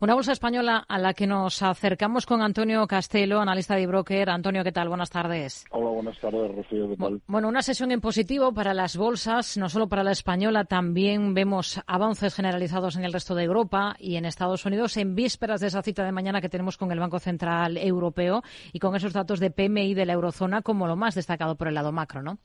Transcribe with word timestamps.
Una 0.00 0.14
bolsa 0.14 0.30
española 0.30 0.84
a 0.86 0.96
la 0.96 1.12
que 1.12 1.26
nos 1.26 1.60
acercamos 1.60 2.24
con 2.24 2.40
Antonio 2.40 2.86
Castelo, 2.86 3.40
analista 3.40 3.74
de 3.74 3.84
broker. 3.88 4.30
Antonio, 4.30 4.62
¿qué 4.62 4.70
tal? 4.70 4.88
Buenas 4.88 5.10
tardes. 5.10 5.64
Hola, 5.72 5.90
buenas 5.90 6.16
tardes, 6.20 6.54
Rocío. 6.54 6.88
¿Qué 6.90 6.96
tal? 6.96 7.20
Bueno, 7.26 7.48
una 7.48 7.62
sesión 7.62 7.90
en 7.90 8.00
positivo 8.00 8.54
para 8.54 8.74
las 8.74 8.96
bolsas, 8.96 9.56
no 9.56 9.68
solo 9.68 9.88
para 9.88 10.04
la 10.04 10.12
española, 10.12 10.66
también 10.66 11.34
vemos 11.34 11.80
avances 11.88 12.32
generalizados 12.32 12.94
en 12.94 13.06
el 13.06 13.12
resto 13.12 13.34
de 13.34 13.42
Europa 13.42 13.96
y 13.98 14.14
en 14.14 14.24
Estados 14.24 14.64
Unidos 14.64 14.96
en 14.98 15.16
vísperas 15.16 15.60
de 15.60 15.66
esa 15.66 15.82
cita 15.82 16.04
de 16.04 16.12
mañana 16.12 16.40
que 16.40 16.48
tenemos 16.48 16.76
con 16.76 16.92
el 16.92 17.00
Banco 17.00 17.18
Central 17.18 17.76
Europeo 17.76 18.44
y 18.72 18.78
con 18.78 18.94
esos 18.94 19.12
datos 19.12 19.40
de 19.40 19.50
PMI 19.50 19.94
de 19.94 20.06
la 20.06 20.12
eurozona 20.12 20.62
como 20.62 20.86
lo 20.86 20.94
más 20.94 21.16
destacado 21.16 21.56
por 21.56 21.66
el 21.66 21.74
lado 21.74 21.90
macro, 21.90 22.22
¿no? 22.22 22.38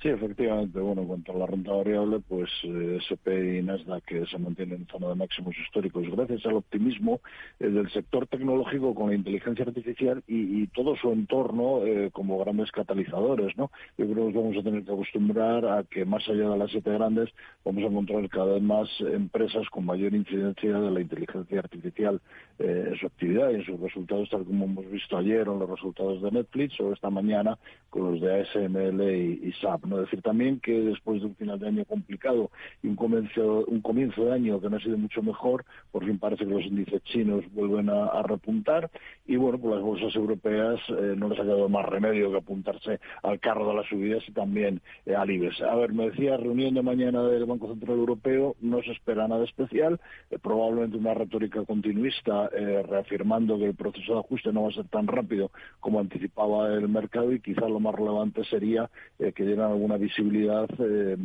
Sí, 0.00 0.10
efectivamente. 0.10 0.78
Bueno, 0.78 1.02
en 1.02 1.08
cuanto 1.08 1.32
a 1.32 1.38
la 1.38 1.46
renta 1.46 1.72
variable, 1.72 2.20
pues 2.20 2.48
eh, 2.62 2.98
SP 3.02 3.58
y 3.58 3.62
Nasdaq 3.62 4.28
se 4.30 4.38
mantienen 4.38 4.82
en 4.82 4.86
zona 4.86 5.08
de 5.08 5.16
máximos 5.16 5.56
históricos 5.58 6.04
gracias 6.08 6.46
al 6.46 6.54
optimismo 6.54 7.20
eh, 7.58 7.66
del 7.66 7.90
sector 7.90 8.28
tecnológico 8.28 8.94
con 8.94 9.08
la 9.08 9.16
inteligencia 9.16 9.64
artificial 9.64 10.22
y, 10.28 10.68
todo 10.68 10.94
su 10.96 11.10
entorno 11.10 11.84
eh, 11.84 12.10
como 12.12 12.38
grandes 12.38 12.70
catalizadores, 12.70 13.56
¿no? 13.56 13.72
Yo 13.96 14.04
creo 14.04 14.14
que 14.14 14.32
nos 14.32 14.34
vamos 14.34 14.56
a 14.58 14.62
tener 14.62 14.84
que 14.84 14.92
acostumbrar 14.92 15.66
a 15.66 15.82
que 15.82 16.04
más 16.04 16.28
allá 16.28 16.50
de 16.50 16.58
las 16.58 16.70
siete 16.70 16.92
grandes 16.92 17.30
vamos 17.64 17.82
a 17.82 17.86
encontrar 17.86 18.28
cada 18.28 18.54
vez 18.54 18.62
más 18.62 18.88
empresas 19.00 19.68
con 19.70 19.86
mayor 19.86 20.14
incidencia 20.14 20.78
de 20.78 20.90
la 20.90 21.00
inteligencia 21.00 21.58
artificial 21.58 22.20
en 22.58 22.96
su 22.98 23.06
actividad 23.06 23.50
y 23.50 23.56
en 23.56 23.64
sus 23.64 23.80
resultados, 23.80 24.28
tal 24.30 24.44
como 24.44 24.66
hemos 24.66 24.88
visto 24.90 25.16
ayer 25.16 25.48
en 25.48 25.58
los 25.58 25.70
resultados 25.70 26.22
de 26.22 26.30
Netflix 26.30 26.78
o 26.80 26.92
esta 26.92 27.10
mañana 27.10 27.58
con 27.90 28.12
los 28.12 28.20
de 28.20 28.42
ASML 28.42 29.02
y, 29.02 29.48
y 29.48 29.52
SAP. 29.60 29.87
¿No? 29.88 29.98
decir 29.98 30.22
también 30.22 30.60
que 30.60 30.72
después 30.80 31.20
de 31.20 31.26
un 31.26 31.34
final 31.36 31.58
de 31.58 31.68
año 31.68 31.84
complicado 31.84 32.50
y 32.82 32.88
un 32.88 32.96
comienzo, 32.96 33.64
un 33.66 33.80
comienzo 33.80 34.24
de 34.24 34.34
año 34.34 34.60
que 34.60 34.68
no 34.68 34.76
ha 34.76 34.80
sido 34.80 34.98
mucho 34.98 35.22
mejor, 35.22 35.64
por 35.90 36.04
fin 36.04 36.18
parece 36.18 36.44
que 36.44 36.52
los 36.52 36.64
índices 36.64 37.02
chinos 37.04 37.44
vuelven 37.52 37.90
a, 37.90 38.22
repuntar 38.22 38.90
y 39.26 39.36
bueno, 39.36 39.58
pues 39.58 39.76
las 39.76 39.82
bolsas 39.82 40.14
europeas 40.14 40.80
eh, 40.88 41.14
no 41.16 41.28
les 41.28 41.38
ha 41.38 41.42
quedado 41.42 41.68
más 41.68 41.86
remedio 41.86 42.30
que 42.30 42.38
apuntarse 42.38 43.00
al 43.22 43.40
carro 43.40 43.68
de 43.68 43.74
las 43.74 43.86
subidas 43.86 44.22
y 44.28 44.32
también 44.32 44.80
eh, 45.06 45.14
al 45.14 45.30
IBEX. 45.30 45.60
A 45.62 45.74
ver, 45.76 45.92
me 45.92 46.10
decía, 46.10 46.36
reunión 46.36 46.74
de 46.74 46.82
mañana 46.82 47.22
del 47.22 47.46
Banco 47.46 47.68
Central 47.68 47.98
Europeo, 47.98 48.56
no 48.60 48.82
se 48.82 48.92
espera 48.92 49.28
nada 49.28 49.44
especial, 49.44 50.00
eh, 50.30 50.38
probablemente 50.38 50.96
una 50.96 51.14
retórica 51.14 51.64
continuista 51.64 52.48
reafirmando 52.48 53.58
que 53.58 53.66
el 53.66 53.74
proceso 53.74 54.14
de 54.14 54.20
ajuste 54.20 54.52
no 54.52 54.62
va 54.62 54.68
a 54.68 54.72
ser 54.72 54.88
tan 54.88 55.06
rápido 55.06 55.50
como 55.80 56.00
anticipaba 56.00 56.72
el 56.72 56.88
mercado 56.88 57.32
y 57.32 57.40
quizás 57.40 57.70
lo 57.70 57.80
más 57.80 57.94
relevante 57.94 58.44
sería 58.44 58.90
que 59.18 59.44
dieran 59.44 59.72
alguna 59.78 59.96
visibilidad 59.96 60.68
eh, 60.80 61.16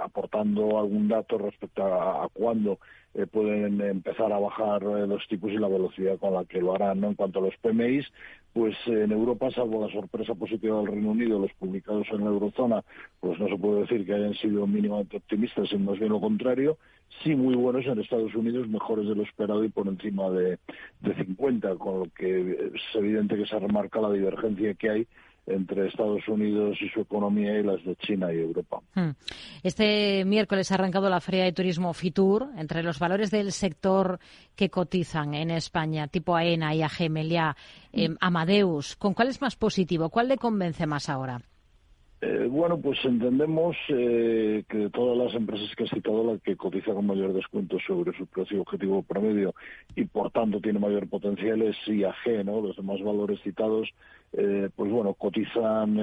aportando 0.00 0.78
algún 0.78 1.08
dato 1.08 1.36
respecto 1.36 1.82
a, 1.84 2.28
cuándo 2.32 2.78
eh, 3.14 3.26
pueden 3.26 3.80
empezar 3.80 4.32
a 4.32 4.38
bajar 4.38 4.82
eh, 4.84 5.06
los 5.06 5.26
tipos 5.26 5.50
y 5.50 5.56
la 5.56 5.66
velocidad 5.66 6.16
con 6.18 6.34
la 6.34 6.44
que 6.44 6.60
lo 6.60 6.74
harán. 6.74 7.02
En 7.02 7.14
cuanto 7.14 7.40
a 7.40 7.42
los 7.42 7.56
PMIs, 7.56 8.06
pues 8.52 8.76
en 8.86 9.10
Europa, 9.10 9.50
salvo 9.50 9.84
la 9.84 9.92
sorpresa 9.92 10.34
positiva 10.34 10.78
del 10.78 10.86
Reino 10.86 11.10
Unido, 11.10 11.40
los 11.40 11.52
publicados 11.54 12.06
en 12.12 12.20
la 12.20 12.30
eurozona, 12.30 12.84
pues 13.18 13.38
no 13.40 13.48
se 13.48 13.56
puede 13.56 13.80
decir 13.80 14.06
que 14.06 14.14
hayan 14.14 14.34
sido 14.34 14.66
mínimamente 14.66 15.16
optimistas, 15.16 15.68
sino 15.68 15.90
más 15.90 15.98
bien 15.98 16.12
lo 16.12 16.20
contrario. 16.20 16.78
Sí, 17.24 17.34
muy 17.34 17.56
buenos 17.56 17.84
en 17.86 17.98
Estados 17.98 18.34
Unidos, 18.34 18.68
mejores 18.68 19.08
de 19.08 19.16
lo 19.16 19.22
esperado 19.22 19.64
y 19.64 19.70
por 19.70 19.88
encima 19.88 20.30
de, 20.30 20.58
de 21.00 21.14
50, 21.14 21.74
con 21.76 22.00
lo 22.00 22.06
que 22.14 22.70
es 22.74 22.82
evidente 22.94 23.36
que 23.36 23.46
se 23.46 23.58
remarca 23.58 24.00
la 24.00 24.12
divergencia 24.12 24.74
que 24.74 24.90
hay 24.90 25.06
entre 25.48 25.88
Estados 25.88 26.26
Unidos 26.28 26.78
y 26.80 26.88
su 26.88 27.00
economía 27.00 27.58
y 27.58 27.62
las 27.62 27.82
de 27.84 27.96
China 27.96 28.32
y 28.32 28.38
Europa. 28.38 28.80
Hmm. 28.94 29.10
Este 29.62 30.24
miércoles 30.24 30.70
ha 30.70 30.74
arrancado 30.74 31.08
la 31.08 31.20
Feria 31.20 31.44
de 31.44 31.52
Turismo 31.52 31.92
Fitur. 31.92 32.48
Entre 32.56 32.82
los 32.82 32.98
valores 32.98 33.30
del 33.30 33.52
sector 33.52 34.18
que 34.54 34.70
cotizan 34.70 35.34
en 35.34 35.50
España, 35.50 36.08
tipo 36.08 36.36
AENA, 36.36 36.74
IAG, 36.74 37.10
Meliá, 37.10 37.56
eh, 37.92 38.08
Amadeus, 38.20 38.96
¿con 38.96 39.14
cuál 39.14 39.28
es 39.28 39.40
más 39.40 39.56
positivo? 39.56 40.10
¿Cuál 40.10 40.28
le 40.28 40.36
convence 40.36 40.86
más 40.86 41.08
ahora? 41.08 41.40
Eh, 42.20 42.48
bueno, 42.50 42.80
pues 42.80 42.98
entendemos 43.04 43.76
eh, 43.90 44.64
que 44.68 44.76
de 44.76 44.90
todas 44.90 45.16
las 45.16 45.34
empresas 45.34 45.72
que 45.76 45.84
has 45.84 45.90
citado, 45.90 46.32
la 46.32 46.38
que 46.40 46.56
cotiza 46.56 46.92
con 46.92 47.06
mayor 47.06 47.32
descuento 47.32 47.78
sobre 47.86 48.16
su 48.18 48.26
precio 48.26 48.62
objetivo 48.62 49.04
promedio 49.04 49.54
y 49.94 50.04
por 50.04 50.32
tanto 50.32 50.60
tiene 50.60 50.80
mayor 50.80 51.08
potencial 51.08 51.62
es 51.62 51.76
IAG, 51.86 52.44
¿no? 52.44 52.60
Los 52.60 52.76
demás 52.76 53.00
valores 53.02 53.40
citados, 53.42 53.88
eh, 54.32 54.68
pues 54.74 54.90
bueno, 54.90 55.14
cotizan 55.14 55.94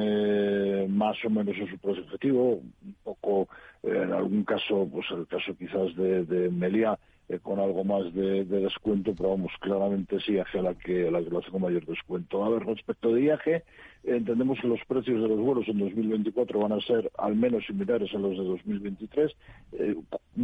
más 0.96 1.18
o 1.26 1.30
menos 1.30 1.58
en 1.58 1.70
su 1.70 1.78
precio 1.80 2.03
objetivo, 2.03 2.62
un 2.62 2.96
poco, 3.03 3.50
en 3.84 4.14
algún 4.14 4.46
caso, 4.46 4.88
pues 4.90 5.06
el 5.12 5.28
caso 5.28 5.53
quizás 5.58 5.94
de, 5.97 6.24
de 6.24 6.50
Meliá, 6.50 6.97
con 7.42 7.59
algo 7.59 7.84
más 7.84 8.14
de, 8.14 8.46
descuento, 8.46 9.14
pero 9.18 9.32
vamos, 9.32 9.52
claramente 9.59 10.20
sí 10.20 10.34
IAG 10.34 10.62
la 10.62 10.76
que, 10.76 11.09
la 11.09 11.24
que 11.24 11.30
lo 11.30 11.40
hace 11.40 11.50
con 11.50 11.62
mayor 11.62 11.86
descuento. 11.86 12.46
A 12.46 12.50
ver, 12.50 12.66
respecto 12.66 13.14
de 13.14 13.24
IAG, 13.24 13.64
entendemos 14.08 14.60
que 14.60 14.68
los 14.68 14.80
precios 14.88 15.22
de 15.22 15.28
los 15.28 15.40
vuelos 15.40 15.68
en 15.68 15.80
2024 15.80 16.60
van 16.60 16.74
a 16.74 16.82
ser 16.82 17.12
al 17.18 17.36
menos 17.36 17.66
similares 17.66 18.14
a 18.14 18.20
los 18.20 18.38
de 18.38 18.44
2023. 18.44 19.32
Eh, 19.74 19.96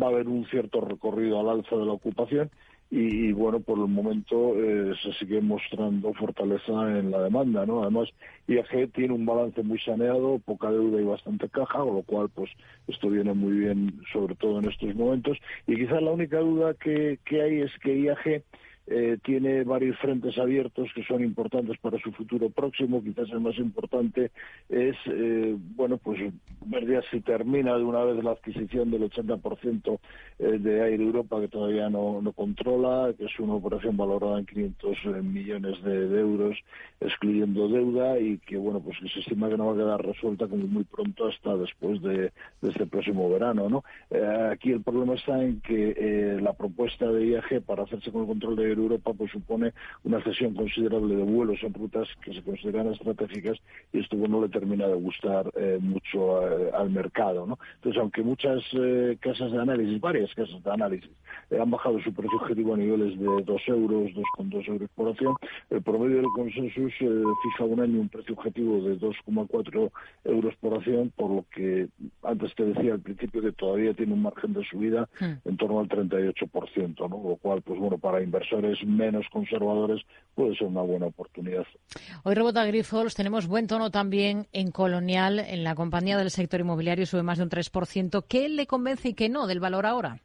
va 0.02 0.08
a 0.08 0.10
haber 0.10 0.28
un 0.28 0.46
cierto 0.48 0.82
recorrido 0.82 1.40
al 1.40 1.50
alza 1.50 1.76
de 1.76 1.86
la 1.86 1.94
ocupación 1.94 2.50
y, 2.94 3.32
bueno, 3.32 3.62
por 3.62 3.78
el 3.80 3.88
momento 3.88 4.54
eh, 4.58 4.94
se 5.02 5.14
sigue 5.14 5.40
mostrando 5.40 6.14
fortaleza 6.14 6.74
en 7.00 7.10
la 7.10 7.24
demanda, 7.24 7.66
¿no? 7.66 7.84
Además, 7.84 8.10
IAG 8.50 8.92
tiene 8.92 9.14
un 9.14 9.26
balance 9.26 9.64
muy 9.64 9.80
saneado, 9.80 10.40
poca 10.40 10.70
deuda 10.70 11.00
y 11.00 11.06
bastante 11.06 11.48
caja, 11.48 11.80
con 11.80 11.96
lo 11.96 12.02
cual, 12.04 12.30
pues, 12.36 12.52
esto 12.90 13.10
viene 13.10 13.34
muy 13.34 13.54
bien, 13.54 14.02
sobre 14.12 14.36
todo 14.36 14.60
en 14.60 14.70
estos 14.70 14.94
momentos. 14.94 15.38
Y 15.68 15.76
quizás 15.76 16.02
la 16.02 16.12
única 16.12 16.40
duda 16.40 16.74
que, 16.74 17.18
que 17.24 17.42
hay 17.42 17.62
es 17.62 17.72
que 17.82 17.98
IAG 17.98 18.44
eh, 18.88 19.18
tiene 19.24 19.64
varios 19.64 19.98
frentes 20.00 20.38
abiertos 20.38 20.90
que 20.94 21.04
son 21.04 21.24
importantes 21.24 21.78
para 21.78 22.00
su 22.00 22.12
futuro 22.12 22.50
próximo. 22.50 23.04
Quizás 23.04 23.30
el 23.30 23.40
más 23.40 23.58
importante 23.58 24.32
es, 24.70 24.96
eh, 25.06 25.56
bueno, 25.76 25.98
pues 25.98 26.20
ver 26.66 27.04
si 27.12 27.22
termina 27.22 27.78
de 27.78 27.84
una 27.84 28.04
vez 28.04 28.24
la 28.24 28.32
adquisición 28.32 28.90
del 28.90 29.04
80% 29.10 30.00
eh, 30.40 30.44
de 30.60 30.80
Air 30.80 31.00
Europa 31.00 31.40
que 31.40 31.48
todavía 31.48 31.90
no, 31.90 32.22
controla, 32.36 33.14
que 33.18 33.26
es 33.26 33.40
una 33.40 33.54
operación 33.54 33.96
valorada 33.98 34.40
en 34.40 34.46
500 34.46 34.98
millones 35.24 35.82
de, 35.84 36.20
euros, 36.20 36.58
excluyendo 37.00 37.68
deuda 37.68 38.20
y 38.20 38.40
que, 38.40 38.58
bueno, 38.58 38.80
pues 38.80 38.98
que 39.00 39.10
se 39.10 39.20
estima 39.20 39.50
que 39.50 39.58
no 39.58 39.68
va 39.68 39.74
a 39.74 39.76
quedar 39.76 40.06
resuelta 40.06 40.48
como 40.48 40.68
muy 40.68 40.84
pronto 40.84 41.28
hasta 41.28 41.56
después 41.56 42.02
de, 42.02 42.32
este 42.62 42.86
próximo 42.86 43.30
verano, 43.30 43.70
¿no? 43.70 43.84
aquí 44.52 44.72
el 44.72 44.82
problema 44.82 45.16
está 45.16 45.42
en 45.44 45.62
que 45.62 46.40
la 46.42 46.54
propuesta 46.54 47.12
de 47.12 47.28
IAG 47.28 47.62
para 47.66 47.84
hacerse 47.84 48.12
con 48.12 48.22
el 48.22 48.28
control 48.28 48.56
de 48.56 48.71
Europa 48.80 49.14
pues 49.14 49.32
supone 49.32 49.74
una 50.04 50.22
cesión 50.24 50.54
considerable 50.54 51.16
de 51.16 51.24
vuelos 51.24 51.60
en 51.64 51.74
rutas 51.74 52.08
que 52.24 52.34
se 52.34 52.42
consideran 52.42 52.88
estratégicas 52.88 53.58
y 53.94 54.00
esto 54.00 54.16
no 54.16 54.42
le 54.42 54.50
termina 54.50 54.88
de 54.88 54.96
gustar 54.96 55.52
eh, 55.56 55.78
mucho 55.82 56.48
eh, 56.48 56.72
al 56.74 56.90
mercado. 56.90 57.46
¿no? 57.46 57.58
Entonces, 57.76 58.00
aunque 58.02 58.24
muchas 58.24 58.64
eh, 58.74 59.18
casas 59.20 59.52
de 59.52 59.62
análisis, 59.62 60.00
varias 60.00 60.34
casas 60.34 60.64
de 60.64 60.72
análisis, 60.72 61.12
han 61.60 61.70
bajado 61.70 62.00
su 62.02 62.14
precio 62.14 62.38
objetivo 62.38 62.74
a 62.74 62.78
niveles 62.78 63.20
de 63.20 63.44
2 63.44 63.62
euros, 63.68 64.12
2,2 64.12 64.68
euros 64.68 64.90
por 64.96 65.10
acción, 65.10 65.36
el 65.70 65.82
promedio 65.82 66.18
del 66.18 66.32
consensus 66.36 66.94
fija 66.94 67.64
un 67.64 67.80
año 67.80 68.00
un 68.00 68.10
precio 68.10 68.36
objetivo 68.36 68.82
de 68.82 68.98
2,4 68.98 69.92
euros 70.26 70.56
por 70.56 70.74
acción, 70.76 71.12
por 71.16 71.32
lo 71.32 71.46
que 71.54 71.88
antes 72.24 72.54
te 72.56 72.66
decía 72.66 72.94
al 72.94 73.00
principio 73.00 73.42
que 73.42 73.52
todavía 73.52 73.94
tiene 73.94 74.14
un 74.14 74.22
margen 74.22 74.54
de 74.54 74.64
subida 74.64 75.10
hmm. 75.20 75.48
en 75.48 75.58
torno 75.58 75.80
al 75.80 75.90
38%, 75.90 77.10
¿no? 77.10 77.30
lo 77.30 77.36
cual, 77.38 77.62
pues 77.62 77.80
bueno, 77.80 77.98
para 77.98 78.22
inversores 78.22 78.61
menos 78.86 79.26
conservadores 79.32 80.02
puede 80.36 80.56
ser 80.56 80.68
una 80.68 80.82
buena 80.82 81.08
oportunidad. 81.08 81.66
Hoy 82.24 82.36
rebota 82.36 82.66
Grifols, 82.66 83.16
tenemos 83.16 83.48
buen 83.48 83.68
tono 83.68 83.92
también 83.92 84.48
en 84.54 84.72
Colonial, 84.72 85.40
en 85.40 85.64
la 85.64 85.76
compañía 85.76 86.18
del 86.18 86.32
sector 86.32 86.60
inmobiliario 86.60 87.06
sube 87.06 87.24
más 87.24 87.38
de 87.38 87.44
un 87.44 87.50
3%. 87.50 88.26
¿Qué 88.28 88.50
le 88.50 88.68
convence 88.68 89.10
y 89.10 89.14
qué 89.14 89.30
no 89.30 89.48
del 89.48 89.60
valor 89.60 89.86
ahora? 89.86 90.22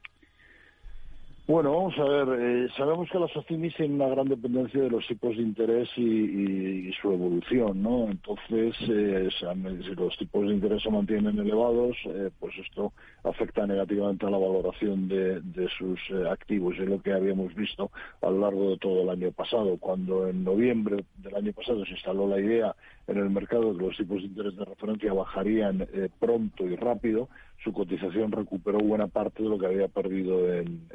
Bueno, 1.48 1.70
vamos 1.76 1.96
a 1.96 2.02
ver, 2.02 2.40
eh, 2.40 2.68
sabemos 2.76 3.08
que 3.08 3.20
las 3.20 3.30
ACIMIs 3.36 3.76
tienen 3.76 4.00
una 4.00 4.08
gran 4.08 4.26
dependencia 4.26 4.82
de 4.82 4.90
los 4.90 5.06
tipos 5.06 5.36
de 5.36 5.44
interés 5.44 5.88
y, 5.96 6.90
su 7.00 7.12
evolución, 7.12 7.84
¿no? 7.84 8.08
Entonces, 8.10 8.74
eh, 8.88 9.28
si 9.30 9.94
los 9.94 10.18
tipos 10.18 10.48
de 10.48 10.54
interés 10.54 10.82
se 10.82 10.90
mantienen 10.90 11.38
elevados, 11.38 11.96
eh, 12.06 12.30
pues 12.40 12.52
esto 12.58 12.92
afecta 13.22 13.64
negativamente 13.64 14.26
a 14.26 14.30
la 14.30 14.38
valoración 14.38 15.06
de, 15.06 15.68
sus 15.78 16.00
activos. 16.28 16.74
Es 16.80 16.88
lo 16.88 17.00
que 17.00 17.12
habíamos 17.12 17.54
visto 17.54 17.92
a 18.22 18.28
lo 18.28 18.40
largo 18.40 18.70
de 18.70 18.78
todo 18.78 19.02
el 19.02 19.10
año 19.10 19.30
pasado, 19.30 19.76
cuando 19.78 20.28
en 20.28 20.42
noviembre 20.42 21.04
del 21.18 21.36
año 21.36 21.52
pasado 21.52 21.84
se 21.84 21.92
instaló 21.92 22.26
la 22.26 22.40
idea 22.40 22.74
en 23.06 23.18
el 23.18 23.30
mercado 23.30 23.76
que 23.76 23.84
los 23.84 23.96
tipos 23.96 24.18
de 24.18 24.24
interés 24.24 24.56
de 24.56 24.64
referencia 24.64 25.12
bajarían 25.12 25.86
eh, 25.92 26.08
pronto 26.18 26.64
y 26.64 26.76
rápido, 26.76 27.28
su 27.62 27.72
cotización 27.72 28.32
recuperó 28.32 28.78
buena 28.78 29.06
parte 29.08 29.42
de 29.42 29.48
lo 29.48 29.58
que 29.58 29.66
había 29.66 29.88
perdido 29.88 30.52
en, 30.52 30.86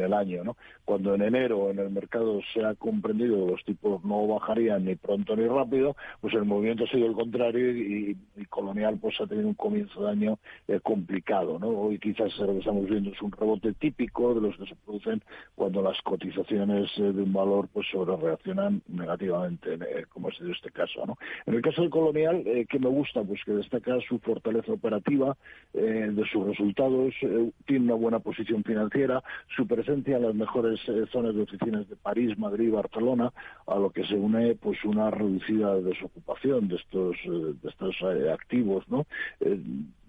el 0.00 0.14
año. 0.14 0.44
¿no? 0.44 0.56
Cuando 0.84 1.14
en 1.14 1.22
enero 1.22 1.70
en 1.70 1.78
el 1.78 1.90
mercado 1.90 2.40
se 2.54 2.64
ha 2.64 2.74
comprendido 2.74 3.44
que 3.44 3.52
los 3.52 3.64
tipos 3.64 4.04
no 4.04 4.26
bajarían 4.26 4.84
ni 4.84 4.94
pronto 4.94 5.36
ni 5.36 5.46
rápido, 5.46 5.96
pues 6.20 6.34
el 6.34 6.44
movimiento 6.44 6.84
ha 6.84 6.88
sido 6.88 7.06
el 7.06 7.14
contrario 7.14 7.70
y, 7.70 8.16
Colonial 8.48 8.98
pues 9.00 9.20
ha 9.20 9.26
tenido 9.26 9.48
un 9.48 9.54
comienzo 9.54 10.04
de 10.04 10.10
año 10.10 10.38
eh, 10.68 10.80
complicado. 10.82 11.58
¿no? 11.58 11.68
Hoy 11.68 11.98
quizás 11.98 12.36
lo 12.38 12.52
que 12.52 12.58
estamos 12.58 12.88
viendo 12.88 13.10
es 13.10 13.22
un 13.22 13.32
rebote 13.32 13.72
típico 13.74 14.34
de 14.34 14.40
los 14.40 14.56
que 14.56 14.66
se 14.66 14.74
producen 14.84 15.22
cuando 15.54 15.82
las 15.82 16.00
cotizaciones 16.02 16.90
eh, 16.98 17.12
de 17.12 17.22
un 17.22 17.32
valor 17.32 17.68
pues 17.72 17.86
sobre 17.90 18.16
reaccionan 18.16 18.82
negativamente, 18.88 19.74
eh, 19.74 20.06
como 20.08 20.28
ha 20.28 20.32
sido 20.32 20.50
este 20.50 20.70
caso. 20.70 21.04
¿no? 21.06 21.16
En 21.46 21.54
el 21.60 21.62
caso 21.62 21.82
del 21.82 21.90
Colonial, 21.90 22.42
¿qué 22.68 22.78
me 22.78 22.88
gusta? 22.88 23.22
Pues 23.22 23.40
que 23.44 23.52
destaca 23.52 23.98
su 24.08 24.18
fortaleza 24.18 24.72
operativa, 24.72 25.36
de 25.72 26.24
sus 26.30 26.46
resultados, 26.46 27.14
eh, 27.22 27.50
tiene 27.66 27.84
una 27.86 27.94
buena 27.94 28.18
posición 28.18 28.64
financiera, 28.64 29.22
su 29.56 29.66
presencia 29.66 30.16
en 30.16 30.22
las 30.22 30.34
mejores 30.34 30.80
eh, 30.88 31.04
zonas 31.12 31.34
de 31.34 31.42
oficinas 31.42 31.88
de 31.88 31.96
París, 31.96 32.38
Madrid 32.38 32.68
y 32.68 32.70
Barcelona, 32.70 33.32
a 33.66 33.76
lo 33.76 33.90
que 33.90 34.04
se 34.04 34.14
une 34.14 34.54
pues 34.56 34.82
una 34.84 35.10
reducida 35.10 35.76
desocupación 35.76 36.68
de 36.68 36.76
estos, 36.76 37.16
eh, 37.24 37.54
de 37.62 37.68
estos 37.68 37.96
activos, 38.32 38.88
¿no? 38.88 39.06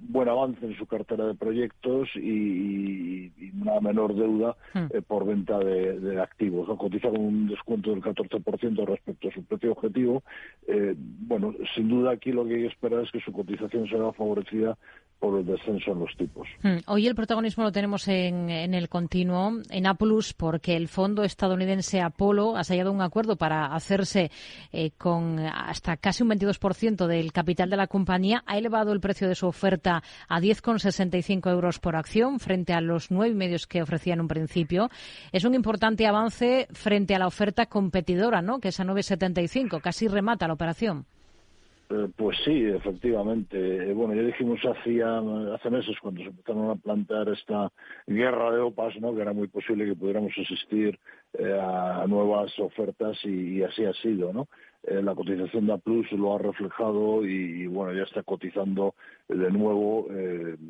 Buen 0.02 0.28
avance 0.28 0.66
en 0.66 0.76
su 0.76 0.86
cartera 0.86 1.26
de 1.26 1.36
proyectos 1.36 2.10
y, 2.16 3.32
una 3.62 3.80
menor 3.80 4.16
deuda 4.16 4.56
hmm. 4.74 5.04
por 5.08 5.26
venta 5.26 5.60
de, 5.60 6.20
activos. 6.22 6.68
¿no? 6.68 6.78
Cotiza 6.78 7.10
con 7.10 7.22
un 7.22 7.48
descuento 7.48 7.92
del 7.92 8.02
14% 8.02 8.86
respecto 8.86 9.30
a 9.30 9.32
su 9.32 9.44
precio 9.44 9.72
objetivo. 9.72 10.24
bueno, 10.98 11.54
sin 11.76 11.90
duda 11.90 12.12
aquí 12.12 12.32
lo 12.32 12.46
que 12.46 12.56
hay 12.56 12.62
que 12.62 12.68
esperar 12.68 13.04
es 13.04 13.12
que 13.12 13.22
su 13.22 13.32
cotización 13.32 13.88
sea 13.88 14.12
favorecida 14.14 14.78
por 15.22 15.38
el 15.38 15.46
descenso 15.46 15.92
en 15.92 16.00
los 16.00 16.10
tipos. 16.18 16.48
Hmm. 16.64 16.78
Hoy 16.88 17.06
el 17.06 17.14
protagonismo 17.14 17.64
lo 17.64 17.72
tenemos 17.72 18.08
en, 18.08 18.50
el 18.50 18.90
continuo, 18.90 19.54
en 19.70 19.86
Apulus, 19.86 20.34
porque 20.34 20.76
el 20.76 20.88
fondo 20.88 21.24
estadounidense 21.24 22.02
Apollo 22.02 22.58
ha 22.58 22.64
sellado 22.64 22.92
un 22.92 23.02
acuerdo 23.02 23.36
para 23.36 23.68
hacerse 23.68 24.32
eh, 24.74 24.90
con 24.98 25.38
hasta 25.38 25.96
casi 25.98 26.24
un 26.24 26.32
22% 26.32 27.06
del 27.06 27.32
capital 27.32 27.70
de 27.70 27.78
la 27.78 27.86
compañía. 27.86 28.44
Ha 28.48 28.58
elevado 28.58 28.94
el 28.94 29.00
precio 29.00 29.30
de 29.30 29.36
su 29.36 29.46
oferta 29.46 30.02
a 30.28 30.42
10,65 30.42 31.52
euros 31.52 31.78
por 31.78 31.96
acción 31.96 32.40
frente 32.40 32.74
a 32.74 32.82
los 32.82 33.12
nueve 33.12 33.36
medios 33.36 33.68
que 33.68 33.84
ofrecía 33.84 34.16
en 34.16 34.22
un 34.22 34.28
principio. 34.28 34.90
Es 35.32 35.46
un 35.46 35.54
importante 35.54 36.08
avance 36.08 36.68
frente 36.72 37.14
a 37.14 37.20
la 37.20 37.28
oferta 37.28 37.68
competidora, 37.68 38.42
¿no? 38.42 38.60
que 38.60 38.70
es 38.70 38.80
a 38.80 38.86
9,75. 38.86 39.82
Casi 39.82 40.08
remata 40.08 40.48
la 40.48 40.56
operación. 40.56 41.06
Eh, 41.92 42.08
pues 42.16 42.38
sí, 42.46 42.66
efectivamente. 42.66 43.58
Eh, 43.58 43.94
bueno, 43.94 44.14
ya 44.14 44.22
dijimos 44.22 44.60
hacía, 44.62 45.20
hace 45.54 45.70
meses 45.70 45.98
cuando 46.02 46.22
se 46.22 46.30
empezaron 46.30 46.70
a 46.70 46.76
plantear 46.76 47.28
esta 47.30 47.70
guerra 48.08 48.52
de 48.52 48.62
OPAs, 48.62 48.96
¿no? 49.02 49.14
que 49.14 49.22
era 49.22 49.34
muy 49.34 49.48
posible 49.50 49.86
que 49.86 49.96
pudiéramos 49.96 50.32
asistir 50.38 50.98
eh, 51.34 51.60
a 51.62 52.06
nuevas 52.08 52.58
ofertas 52.60 53.18
y, 53.26 53.62
así 53.64 53.84
ha 53.84 53.94
sido. 53.94 54.32
¿no? 54.32 54.48
La 54.84 55.14
cotización 55.14 55.68
de 55.68 55.74
A 55.74 55.78
Plus 55.78 56.12
lo 56.12 56.36
ha 56.36 56.40
reflejado 56.40 57.26
y, 57.26 57.68
bueno, 57.68 57.94
ya 57.94 58.04
está 58.04 58.24
cotizando 58.24 58.96
de 59.28 59.52
nuevo 59.52 60.08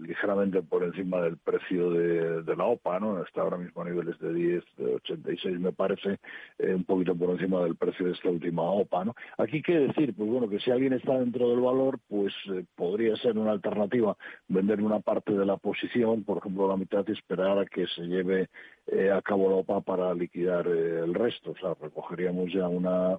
ligeramente 0.01 0.61
por 0.61 0.83
encima 0.83 1.21
del 1.21 1.37
precio 1.37 1.91
de, 1.91 2.55
la 2.55 2.65
OPA, 2.65 2.99
¿no? 2.99 3.23
Está 3.23 3.41
ahora 3.41 3.57
mismo 3.57 3.81
a 3.81 3.85
niveles 3.85 4.19
de 4.19 4.33
10, 4.33 4.63
de 4.77 4.95
86 4.95 5.59
me 5.59 5.71
parece, 5.71 6.19
un 6.59 6.83
poquito 6.83 7.15
por 7.15 7.29
encima 7.31 7.63
del 7.63 7.75
precio 7.75 8.05
de 8.05 8.11
esta 8.11 8.29
última 8.29 8.63
OPA, 8.63 9.05
¿no? 9.05 9.15
Aquí 9.37 9.61
qué 9.61 9.79
decir, 9.79 10.13
pues 10.15 10.29
bueno, 10.29 10.49
que 10.49 10.59
si 10.59 10.71
alguien 10.71 10.93
está 10.93 11.17
dentro 11.17 11.49
del 11.49 11.59
valor, 11.59 11.99
pues 12.07 12.33
eh, 12.49 12.65
podría 12.75 13.15
ser 13.17 13.37
una 13.37 13.51
alternativa 13.51 14.15
vender 14.47 14.81
una 14.81 14.99
parte 14.99 15.33
de 15.33 15.45
la 15.45 15.57
posición, 15.57 16.23
por 16.23 16.37
ejemplo 16.37 16.67
la 16.67 16.77
mitad, 16.77 17.05
y 17.07 17.11
esperar 17.11 17.57
a 17.59 17.65
que 17.65 17.87
se 17.87 18.01
lleve 18.03 18.49
eh, 18.87 19.11
a 19.11 19.21
cabo 19.21 19.49
la 19.49 19.57
OPA 19.57 19.81
para 19.81 20.13
liquidar 20.13 20.67
eh, 20.67 20.99
el 21.03 21.13
resto. 21.13 21.51
O 21.51 21.55
sea, 21.55 21.75
recogeríamos 21.79 22.51
ya 22.51 22.67
una, 22.67 23.17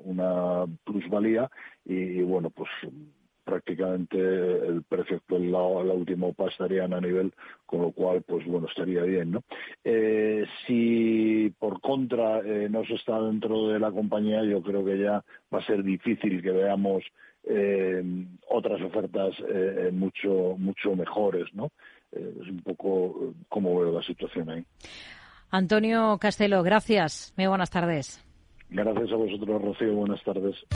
plusvalía 0.85 1.51
y, 1.85 2.23
bueno, 2.23 2.51
pues 2.51 2.71
prácticamente 3.45 4.19
el 4.19 4.85
precio 4.89 5.17
actual 5.17 5.51
la, 5.51 5.59
última 5.61 6.29
OPA 6.29 6.49
estarían 6.49 6.95
a 6.95 7.01
nivel, 7.01 7.33
con 7.67 7.83
lo 7.83 7.91
cual, 7.91 8.23
pues 8.23 8.47
bueno, 8.47 8.69
estaría 8.69 9.03
bien, 9.03 9.33
¿no? 9.33 9.43
si 10.67 11.53
por 11.59 11.81
contra 11.81 12.41
no 12.71 12.85
se 12.85 12.95
está 12.95 13.21
dentro 13.21 13.67
de 13.67 13.81
la 13.81 13.91
compañía, 13.91 14.45
yo 14.45 14.63
creo 14.63 14.85
que 14.85 14.97
ya 14.97 15.25
va 15.53 15.59
a 15.59 15.67
ser 15.67 15.83
difícil 15.83 16.41
que 16.41 16.53
veamos 16.53 17.03
eh, 17.45 18.03
otras 18.49 18.81
ofertas 18.83 19.35
eh, 19.49 19.91
mucho 19.93 20.55
mucho 20.59 20.95
mejores, 20.95 21.53
¿no? 21.55 21.73
Eh, 22.13 22.35
es 22.41 22.49
un 22.49 22.63
poco 22.63 23.35
como 23.49 23.81
veo 23.81 23.93
la 23.93 24.03
situación 24.03 24.49
ahí. 24.51 24.65
Antonio 25.53 26.17
Castelo, 26.19 26.63
gracias. 26.63 27.35
Muy 27.37 27.47
buenas 27.47 27.71
tardes. 27.71 28.25
Gracias 28.71 29.13
a 29.13 29.17
vosotros, 29.17 29.61
Rocío. 29.61 29.95
Buenas 29.95 30.25
tardes. 30.25 30.57